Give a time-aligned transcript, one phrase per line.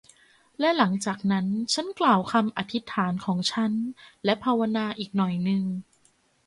[0.59, 3.71] และหลังจากนั้นฉันกล่าวคำอธิษฐานของฉัน
[4.25, 5.63] และภาวนาอีกหน่อยนึง